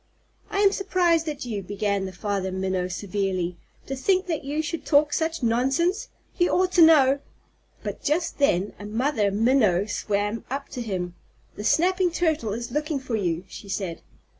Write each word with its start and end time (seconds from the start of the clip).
"I 0.49 0.61
am 0.61 0.71
surprised 0.71 1.29
at 1.29 1.45
you," 1.45 1.61
began 1.61 2.07
the 2.07 2.11
Father 2.11 2.51
Minnow 2.51 2.87
severely, 2.87 3.57
"to 3.85 3.95
think 3.95 4.25
that 4.25 4.43
you 4.43 4.63
should 4.63 4.83
talk 4.83 5.13
such 5.13 5.43
nonsense. 5.43 6.07
You 6.39 6.49
ought 6.53 6.71
to 6.71 6.81
know" 6.81 7.19
But 7.83 8.01
just 8.01 8.39
then 8.39 8.73
a 8.79 8.85
Mother 8.85 9.29
Minnow 9.29 9.85
swam 9.85 10.43
up 10.49 10.69
to 10.69 10.81
him. 10.81 11.13
"The 11.55 11.63
Snapping 11.63 12.09
Turtle 12.09 12.51
is 12.53 12.71
looking 12.71 12.99
for 12.99 13.15
you," 13.15 13.43
she 13.47 13.69
said. 13.69 14.01